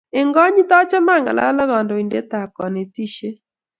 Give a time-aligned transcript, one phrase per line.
[0.19, 3.35] Eng konyiit achame angalal ako kandoindet tab konetishek